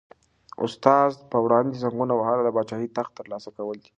[0.57, 3.89] د استاد په وړاندې زنګون وهل د پاچاهۍ د تخت تر لاسه کول دي.